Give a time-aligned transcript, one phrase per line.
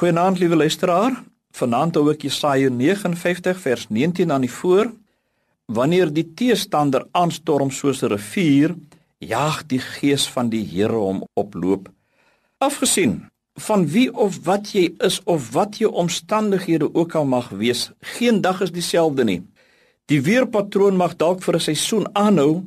[0.00, 1.12] Goeienaand liewe luisteraar.
[1.52, 4.86] Vanaand hou ek Jesaja 59 vers 19 aan die voor.
[5.68, 8.74] Wanneer die teestander aanstorm soos 'n rivier,
[9.18, 11.90] jaag die gees van die Here hom oploop.
[12.58, 13.28] Afgesien
[13.60, 18.40] van wie of wat jy is of wat jou omstandighede ook al mag wees, geen
[18.40, 19.42] dag is dieselfde nie.
[20.06, 22.64] Die weerpatroon mag dalk vir 'n seisoen aanhou,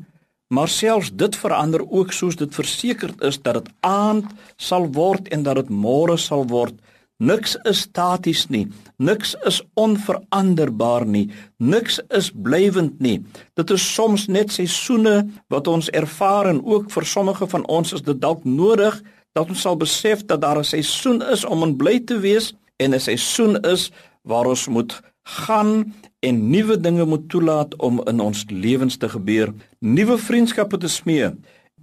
[0.49, 4.25] maar selfs dit verander ook soos dit versekerd is dat dit aand
[4.57, 6.73] sal word en dat dit môre sal word.
[7.17, 8.67] Niks is staties nie.
[8.97, 11.29] Niks is onveranderbaar nie.
[11.57, 13.19] Niks is blywend nie.
[13.53, 18.01] Dit is soms net seisoene wat ons ervaar en ook vir sommige van ons is
[18.01, 18.97] dit dalk nodig
[19.33, 22.93] dat ons sal besef dat daar 'n seisoen is om in bly te wees en
[22.93, 23.91] 'n seisoen is
[24.23, 29.53] waar ons moet gaan en nuwe dinge moet toelaat om in ons lewens te gebeur,
[29.79, 31.31] nuwe vriendskappe te smee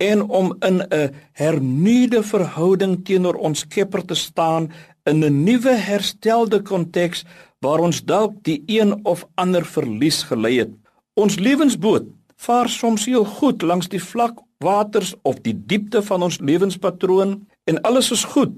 [0.01, 4.73] en om in 'n hernuide verhouding teenoor ons Skepper te staan
[5.05, 7.25] in 'n nuwe herstelde konteks
[7.61, 10.73] waar ons dalk die een of ander verlies gelei het.
[11.15, 16.39] Ons lewensboot vaar soms heel goed langs die vlak waters of die diepte van ons
[16.41, 18.53] lewenspatroon en alles is goed.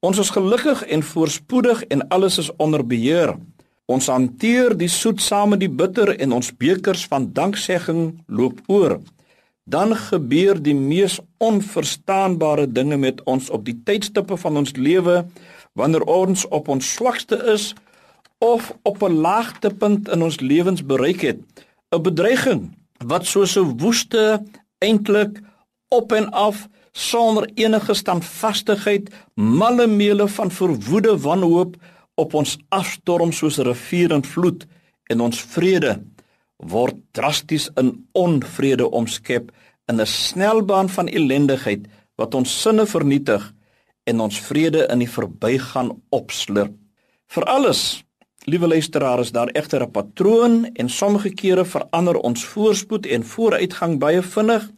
[0.00, 3.36] Ons is gelukkig en voorspoedig en alles is onder beheer.
[3.86, 8.98] Ons hanteer die soet saam met die bitter en ons bekers van danksegging loop oor.
[9.64, 15.22] Dan gebeur die mees onverstaanbare dinge met ons op die tydstippe van ons lewe
[15.72, 17.72] wanneer ons op ons swakste is
[18.38, 21.40] of op 'n laagtepunt in ons lewens bereik het,
[21.90, 24.42] 'n bedreiging wat soos 'n woeste
[24.78, 25.40] eintlik
[25.88, 31.76] op en af sonder enige standvastigheid malle meele van verwoede wanhoop
[32.14, 34.66] op ons afstorm soos 'n rivier in vloed
[35.10, 36.02] en ons vrede
[36.56, 39.50] word drasties in onvrede omskep
[39.86, 43.52] in 'n snelbaan van ellendigheid wat ons sinne vernietig
[44.04, 46.74] en ons vrede in die verbygaan opslurp.
[47.32, 48.02] Vir alles,
[48.50, 53.98] liewe luisteraars, is daar egter 'n patroon en sommige kere verander ons voorspoed en vooruitgang
[53.98, 54.70] baie vinnig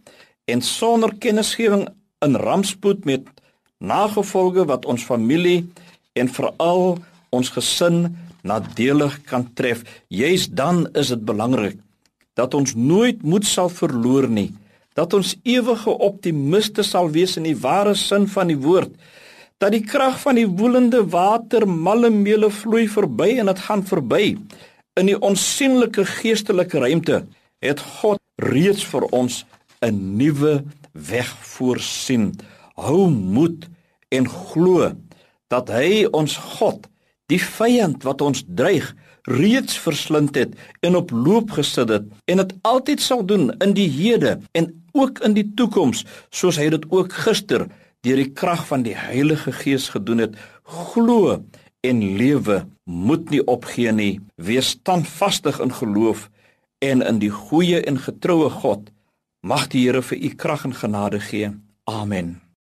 [0.45, 1.89] en sonder kennisgewing
[2.21, 3.23] in rampspoed met
[3.79, 5.67] nagevolge wat ons familie
[6.12, 6.99] en veral
[7.31, 9.83] ons gesin nadelig kan tref.
[10.09, 11.79] Juist dan is dit belangrik
[12.35, 14.53] dat ons nooit moed sal verloor nie
[14.94, 18.94] dat ons ewige optimiste sal wees in die ware sin van die woord
[19.62, 24.34] dat die krag van die woelende water malle meele vloei verby en dit gaan verby.
[24.99, 27.22] In die onsigbare geestelike ruimte
[27.65, 29.44] het God reeds vir ons
[29.81, 32.34] 'n nuwe weg voorsien.
[32.75, 33.69] Hou moed
[34.09, 34.93] en glo
[35.49, 36.87] dat hy ons God
[37.34, 38.93] die vyand wat ons dreig
[39.31, 43.89] reeds verslind het en op loop gesit het en dit altyd sal doen in die
[43.91, 47.67] hede en ook in die toekoms soos hy dit ook gister
[48.05, 50.37] deur die krag van die Heilige Gees gedoen het
[50.93, 51.39] glo
[51.84, 54.21] en lewe moet nie opgee nie.
[54.37, 56.28] Wees standvastig in geloof
[56.84, 58.89] en in die goeie en getroue God.
[59.41, 61.53] Mag die Here vir u krag en genade gee.
[61.84, 62.44] Amen